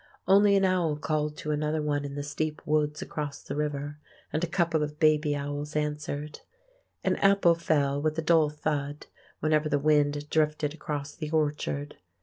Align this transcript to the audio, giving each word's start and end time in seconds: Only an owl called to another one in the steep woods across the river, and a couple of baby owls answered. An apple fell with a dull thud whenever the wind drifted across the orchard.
Only 0.27 0.55
an 0.55 0.65
owl 0.65 0.95
called 0.97 1.37
to 1.37 1.51
another 1.51 1.79
one 1.79 2.03
in 2.03 2.15
the 2.15 2.23
steep 2.23 2.65
woods 2.65 3.03
across 3.03 3.43
the 3.43 3.55
river, 3.55 3.99
and 4.33 4.43
a 4.43 4.47
couple 4.47 4.81
of 4.81 4.99
baby 4.99 5.35
owls 5.35 5.75
answered. 5.75 6.39
An 7.03 7.17
apple 7.17 7.53
fell 7.53 8.01
with 8.01 8.17
a 8.17 8.23
dull 8.23 8.49
thud 8.49 9.05
whenever 9.41 9.69
the 9.69 9.77
wind 9.77 10.27
drifted 10.31 10.73
across 10.73 11.13
the 11.15 11.29
orchard. 11.29 11.97